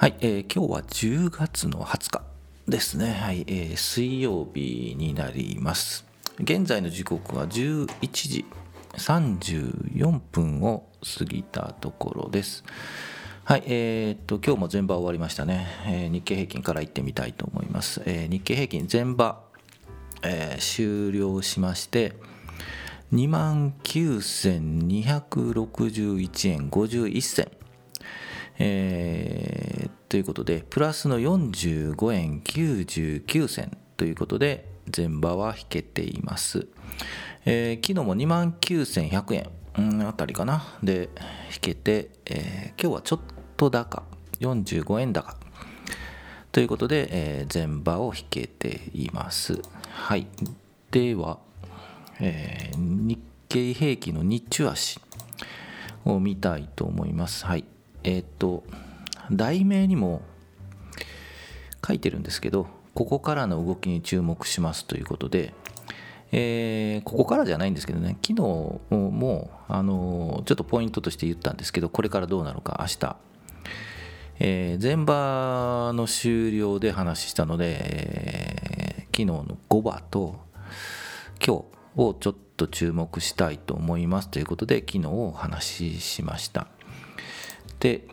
[0.00, 2.22] はい、えー今日は10月の20日
[2.68, 3.14] ですね。
[3.14, 6.06] はい、えー水曜日になります。
[6.38, 8.44] 現在の時刻は11時
[8.92, 10.86] 34分を
[11.18, 12.62] 過ぎたところです。
[13.42, 15.66] はい、えーっと、今日も前場終わりましたね。
[15.84, 18.00] えー日経平均から行ってみたいと思います。
[18.06, 19.42] えー日経平均前場、
[20.22, 22.14] え終了しまして、
[23.12, 27.50] 2万9261円51銭。
[28.58, 36.66] えーということで、プラスの45円99銭ということで、前場は引けています。
[37.44, 40.64] えー昨日も2万9100円あたりかな。
[40.82, 41.10] で、
[41.52, 43.20] 引けて、えー今日はちょっ
[43.58, 44.02] と高、
[44.40, 45.36] 45円高。
[46.52, 49.60] ということで、えー前場を引けています。
[49.90, 50.26] はい。
[50.90, 51.38] では、
[52.18, 53.20] えー日
[53.50, 55.00] 経平均の日中足
[56.06, 57.44] を見たいと思います。
[57.44, 57.64] はい。
[58.08, 58.64] えっ、と、
[59.30, 60.22] 題名にも
[61.86, 65.52] 書いてるんですけど、ここからの動きに注目しますということで、
[66.32, 68.42] えーここからじゃないんですけどね、昨日
[68.90, 73.16] も、あのちょっとポイントとして言ったんですけど、これからどうなるか、明日、
[74.40, 80.36] えー前場の終了で話したので、えー昨日の5場と
[81.44, 81.64] 今
[81.96, 86.77] 日をちょっと注目したいと思いますということで、昨日お話ししました。
[87.80, 88.06] で、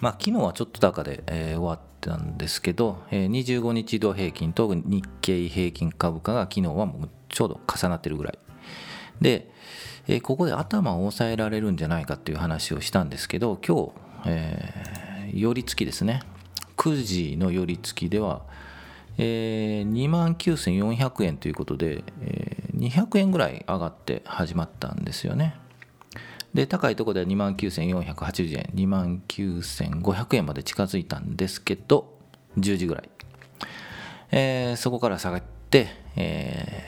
[0.00, 8.38] まあ、昨日はちょっと高で、えー終わったんですけど、えー25日移動平均と日経平均株価が昨日はもうちょうど重なってるぐらい。
[9.20, 9.50] で、
[10.06, 13.92] えーここで頭を抑えられるんじゃないかっていう話をしたんですけど、今日、
[14.26, 16.22] えー寄り付きですね。
[16.76, 18.42] 9時の寄り付きでは、
[19.18, 25.56] えー、2万9400円ということで、えー200円ぐらい上がって始まったんですよね。
[26.58, 32.18] で高いところでは2万9480円2万9500円まで近づいたんですけど
[32.58, 33.08] 10時ぐらい、
[34.32, 36.82] えーそこから下がって、え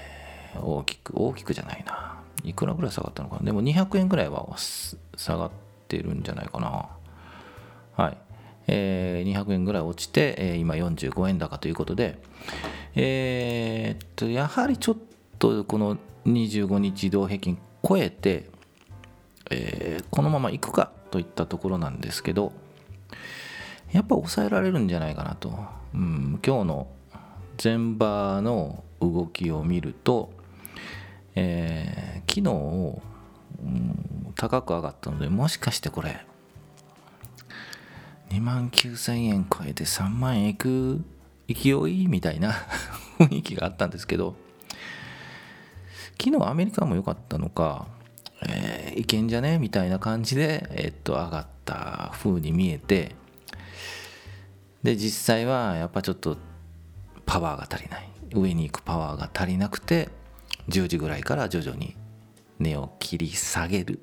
[0.56, 2.20] ー大きく大きくじゃないな。
[2.42, 3.42] いくらぐらい下がったのかな。
[3.42, 4.44] でも200円ぐらいは
[5.16, 5.50] 下がっ
[5.86, 6.88] てるんじゃないかな。
[7.96, 8.18] はい、
[8.66, 12.20] えー200円ぐらい落ちて、えー今45円高ということで、
[12.96, 14.96] えーっとやはりちょっ
[15.38, 15.96] とこの
[16.26, 17.56] 25日移動平均
[17.88, 18.50] 超えて、
[19.50, 22.52] えーこのまま行くかといったところなんですけど
[23.92, 25.52] やっぱ抑えられるんじゃないかなと、
[25.94, 26.88] うん、今日の
[27.62, 30.30] 前場の動きを見ると、
[31.34, 33.00] えー昨日、
[33.62, 36.24] うん高く上がったのでもしかしてこれ
[38.30, 41.04] 2万9000円超えて3万円いく
[41.48, 42.54] 勢いみたいな
[43.18, 44.36] 雰囲気があったんですけど
[46.22, 47.86] 昨日アメリカも良かったのか、
[48.96, 49.58] いけんじゃね？
[49.58, 53.14] みたいな感じで、えっと上がった風に見えて
[54.82, 56.36] で実際はやっぱちょっと
[57.26, 60.08] パワーが足りない上に行くパワーが足りなくて
[60.68, 61.96] 10時ぐらいから徐々に
[62.58, 64.00] 値を切り下げる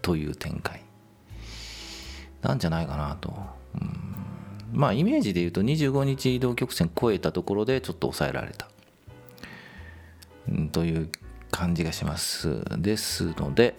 [0.00, 0.82] という展開
[2.42, 3.32] なんじゃないかなと。
[3.80, 4.12] うん
[4.72, 8.68] まあイメージで言うと25日移動曲線超えたところでちょっと抑えられた。
[10.48, 11.10] うんという
[11.50, 12.64] 感じがします。
[12.80, 13.74] ですので、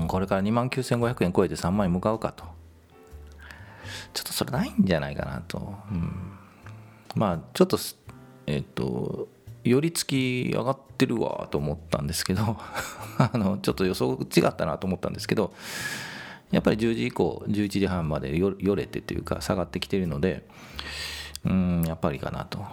[0.00, 2.44] うんこれから2万9500円超えて3万円向かうかと。
[4.12, 5.74] ちょっとそれないんじゃないかなと。
[5.90, 6.36] うん
[7.16, 7.78] まあちょっと、
[8.46, 9.28] えっ、と、
[9.64, 12.56] 寄り付き上がってるわと思ったんですけど
[13.18, 15.52] あのちょっと予想違ったなと思ったんですけど
[16.52, 20.46] やっぱり10時以降11時半までよれてというか下がってきてるので
[21.44, 22.64] うんやっぱりかなと、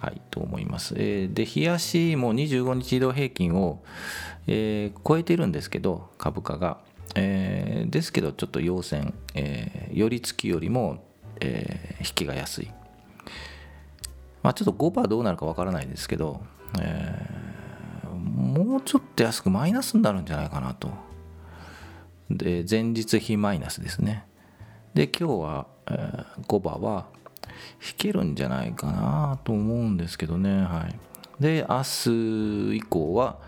[0.00, 3.82] はいと思います、えーで日足も25日移動平均を、
[4.46, 6.78] えー超えてるんですけど株価が、
[7.14, 11.04] えーですけどちょっと陽線、えー寄り付きよりも、
[11.40, 12.70] えー引きが安い
[14.42, 16.40] まあ、ちょっと5%どうなるかわからないですけど、
[16.80, 17.50] えー
[18.14, 20.90] もうちょっと安くマイナスになるんじゃないかなと。
[22.30, 24.24] で、前日比マイナスですね。
[24.94, 27.06] で、今日は、えー、5%は
[27.80, 30.62] 引けるんじゃないかなと思うんですけどね。
[30.62, 31.42] はい。
[31.42, 33.38] で、明日以降は、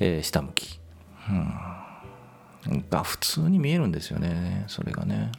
[0.00, 0.80] えー下向き。
[1.28, 2.82] うん。
[2.90, 4.64] が普通に見えるんですよね。
[4.68, 5.32] それがね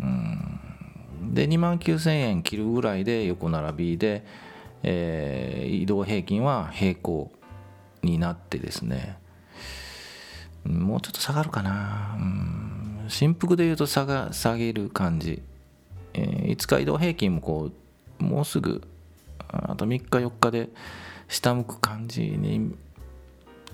[0.00, 1.34] うん。
[1.34, 4.24] で2万9000円切るぐらいで横並びで、
[4.82, 7.30] えー移動平均は平行
[8.02, 9.18] になってですね
[10.64, 15.42] もうちょっと下がるかな、うん、振幅で言うと下が下げる感じ、
[16.14, 17.70] えー5日移動平均もこ
[18.20, 18.82] うもうすぐ
[19.48, 20.70] あと3日4日で
[21.28, 22.74] 下向く感じに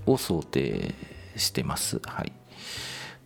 [0.06, 0.94] を想定
[1.36, 2.00] してます。
[2.04, 2.32] はい。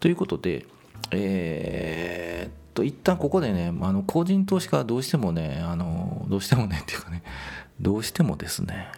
[0.00, 0.66] ということで、
[1.10, 7.22] えー、っと一旦ここでねあの個人投資家はどうしてもねあのどうしてもねっていうかね
[7.80, 8.88] どうしてもですね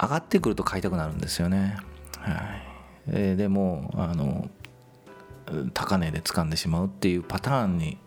[0.00, 1.76] 上がってくると買いたくなるんですよね。
[2.18, 2.36] はい。
[3.08, 4.48] えー、でもあの
[5.74, 7.98] 高値で掴んでしまうっていうパターンに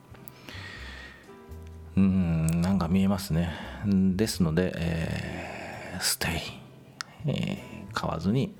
[1.98, 3.52] うんなんか見えますね。
[3.86, 6.28] ですので、えー、ステ
[7.26, 8.56] イ、えー、買わずに。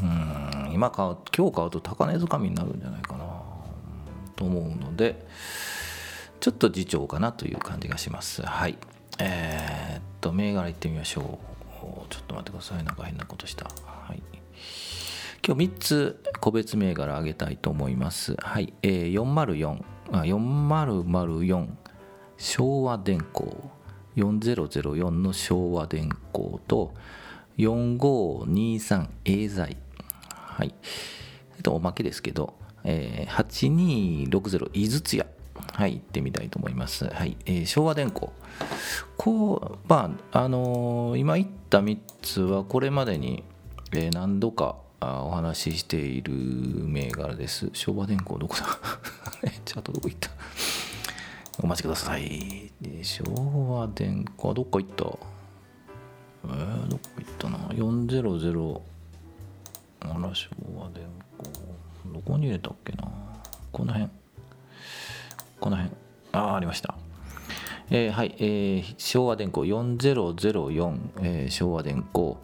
[0.00, 3.24] うん今買う今日買うと高値掴みになるんじゃないかな。
[4.36, 5.26] と思うので
[6.38, 8.42] ちょっと自重かなという感じがします。
[8.42, 8.78] はい。
[9.18, 11.24] えー、っと銘柄いってみましょう。
[12.10, 12.84] ちょっと待ってください。
[12.84, 13.64] なんか変なことした。
[13.84, 14.22] はい。
[15.46, 18.36] 今日3つ個別銘柄上げたいと思います。
[18.38, 19.82] はい、えー、404
[20.12, 21.68] あ4004
[22.38, 23.70] 昭和電工
[24.16, 26.94] 4004の昭和電工と
[27.58, 29.76] 4523エーザイ
[30.30, 30.74] はい。
[31.56, 32.54] えっと、おまけですけど、
[32.84, 35.26] えー、8260井筒屋。
[35.72, 37.04] はい、行ってみたいと思います。
[37.06, 38.32] はい、えー、昭和電工。
[39.16, 43.44] こう、まあ、あのー、今言った3つはこれまでに、
[43.92, 47.70] えー、何度かお話ししている銘柄です。
[47.72, 48.64] 昭和電工どこだ？
[49.64, 50.30] チャートどこ行った？
[51.60, 52.72] お待ちください。
[53.02, 53.24] 昭
[53.70, 55.04] 和電工どっか行った？
[56.44, 58.80] えー、どこ行ったな ?400
[60.00, 61.04] あら昭和電
[61.36, 61.44] 工
[62.12, 63.08] どこに入れたっけな？
[63.72, 64.10] この辺。
[65.60, 65.94] この辺。
[66.32, 66.94] ああありました。
[67.90, 69.62] えー、はい、えー、昭和電工。
[69.62, 72.38] 4004、えー、昭和電工。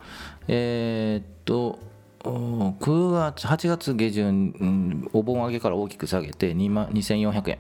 [0.48, 1.78] えー、っと
[2.24, 7.58] 9月8月下旬、うん、お盆上げから大きく下げて2万2400円。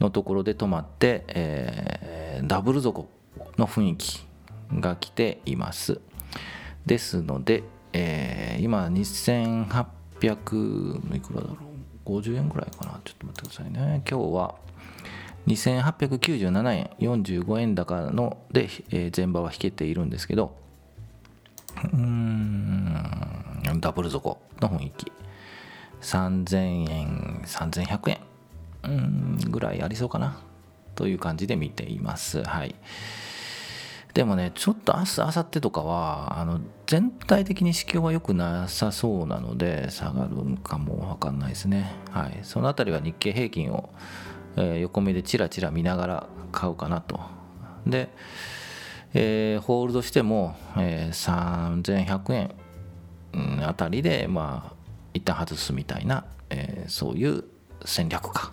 [0.00, 3.08] のところで止まって、えー、ダブル底
[3.56, 4.26] の雰囲気
[4.74, 6.00] が来ています。
[6.86, 7.62] ですので、
[7.92, 11.56] えー、今2800いくらだろ
[12.06, 13.00] う？50円ぐらいかな？
[13.04, 14.02] ちょっと待ってくださいね。
[14.08, 14.54] 今日は
[15.46, 20.54] 2897円45円高ので、えー、前場は引けているんですけど
[21.84, 25.12] うーんダブル底の雰囲気。
[26.02, 28.18] 3000円3100円
[28.82, 30.38] うんぐらいありそうかな
[30.94, 32.42] という感じで見ています。
[32.42, 32.74] はい。
[34.14, 41.92] でもねちょっと明日明後日とかはあの全体的に市況は良くなさそうなので下がるんかも分かんないですね。
[42.10, 42.40] はい。
[42.42, 43.90] その辺りは日経平均を、
[44.56, 47.20] えー、横目でチラチラ見ながら買うかなと。
[47.86, 48.10] で、
[49.14, 54.74] えー、ホールドしても、えー、3100円、あたりでまあ
[55.14, 57.44] 一旦外すみたいな、えー、そういう
[57.84, 58.52] 戦略か。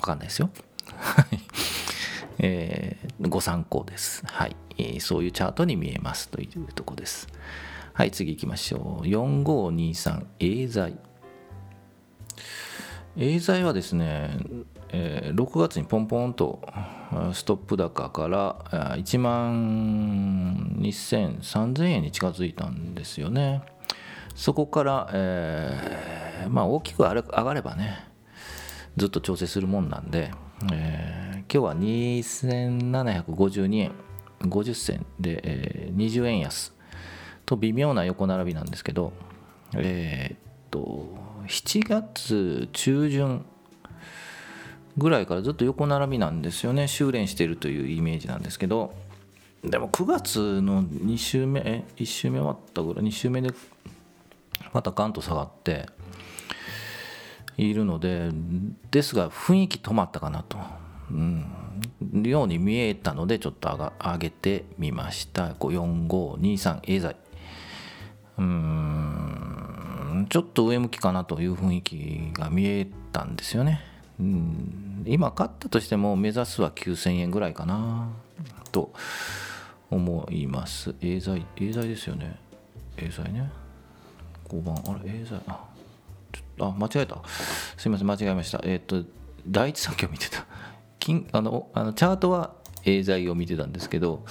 [0.00, 0.50] と分かんないですよ
[2.42, 4.22] えー、ご参考です。
[4.26, 7.28] はい、えー、そういうチャートに見えますというとこです。
[7.92, 9.04] はい、次行きましょう。
[9.04, 10.98] 4523エーザイ。
[13.18, 14.38] エーザイはですね、
[14.88, 16.62] えー、6月にポンポンと
[17.34, 18.54] ストップ高から
[18.96, 23.62] 1万2000、3000円に近づいたんですよね。
[24.34, 28.09] そこから、えー、まあ大きく上がればね、
[28.96, 30.30] ずっと調整するもんなんで、
[30.72, 33.92] えー、今日は2752円
[34.40, 36.72] 50銭で、えー、20円安
[37.46, 39.12] と微妙な横並びなんですけど、
[39.74, 40.38] えー、っ
[40.70, 41.08] と
[41.46, 43.44] 7月中旬
[44.96, 46.88] ぐらいからずっと横並びなんですよね。
[46.88, 48.94] 修練しているというイメージなんですけど
[49.64, 53.50] でも9月の2週目え1週目終わったぐらい2週目で
[54.72, 55.86] またガンと下がって
[57.60, 58.30] いるので
[58.90, 60.58] ですが雰囲気止まったかなと、
[61.10, 61.44] うん、
[62.24, 65.50] ように見えたのでちょっと上上げてみました。
[65.50, 67.16] 4523 A 剤
[68.38, 70.26] うん。
[70.30, 73.80] ちょっと上向きかなという雰囲気が見えたんですよね、
[74.18, 78.08] うん、今買ったとしても目指すは9000円ぐらいかな
[78.72, 78.92] と
[79.90, 80.94] 思います。
[81.00, 82.38] A 剤 A 剤ですよね。
[82.96, 83.50] A 剤ね。
[84.48, 84.76] 5番。
[84.76, 85.69] あれ A 剤あ
[86.58, 87.22] あ間違えた。
[87.76, 88.60] すいません間違えました。
[88.64, 89.04] えっ、と
[89.46, 90.46] 第一三共見てた。
[90.98, 92.54] 金あのあのチャートは
[92.84, 94.24] エーザイを見てたんですけど、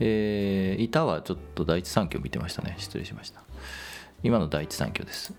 [0.00, 2.76] えー、板はちょっと第一三共見てましたね。
[2.78, 3.42] 失礼しました。
[4.22, 5.34] 今の第一三共です。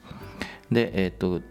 [0.72, 1.42] でえっ、と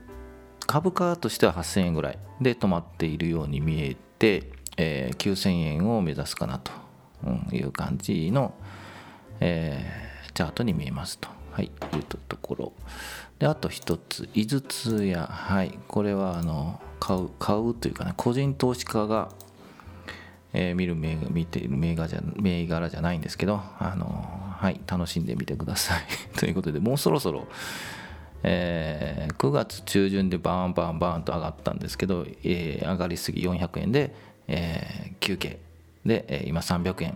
[0.67, 2.19] 株価としては8000円ぐらい。
[2.41, 6.73] で止まっているように見えて、えー、9000円を目指すかなと
[7.53, 8.55] いう感じの、
[9.41, 12.73] えー、チャートに見えますと、はい、いうところ
[13.39, 19.31] であと一つ井筒屋はいこれはあの買う買うというかね個人投資家が、
[20.53, 26.05] えー、見る銘見ている銘柄じゃ銘柄じゃないんですけどあのはい、楽しんでみてください。
[26.41, 27.47] ということで、もうそろそろ、
[28.43, 34.15] えー9月中旬でバーンバーンバーンと上がったんですけど、えー上がりすぎ400円で、
[34.49, 35.59] えー休憩
[36.07, 37.15] で、え今300円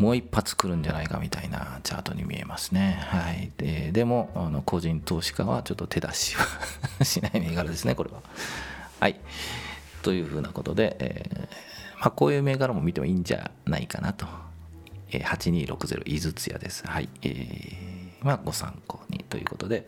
[0.00, 2.98] もう一発来るんじゃないかみたいなチャートに見えますね。
[3.02, 8.22] はい、ででもあの個人投資家はちょっと手出しはしない銘柄ですね、これは。
[8.98, 9.20] はい、
[10.00, 14.26] というふうなことで、えーまあ、こういう銘柄も見てもいいんじゃないかなと。
[15.10, 16.86] えー8260井筒屋です。
[16.86, 17.10] はい。
[17.20, 19.86] えーまあ、ご参考にということで、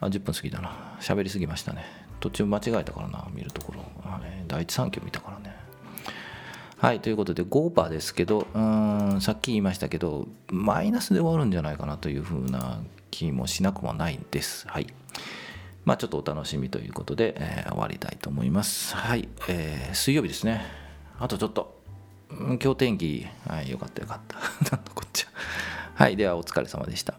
[0.00, 0.96] あ10分過ぎたな。
[1.02, 1.84] 喋りすぎましたね。
[2.20, 3.80] 途中間違えたからな、見るところ。
[4.10, 5.53] はい第一三共見たからね。
[6.84, 12.78] はい、ということで5%ですけど、うーん、さっき言いましたけど、マイナスで終わるんじゃないかなというふうな
[13.10, 14.68] 気もしなくもないです。
[14.68, 14.86] はい。
[15.86, 18.94] まあ、ちょっとお楽しみということで、えー終わりたいと思います。
[18.96, 20.62] はい、えー水曜日ですね。
[21.18, 21.80] あとちょっと。
[22.28, 24.36] うん今日天気、はい、よかったよかった。
[24.76, 25.28] なんのこっちゃ。
[25.94, 27.14] はい、ではお疲れ様でした。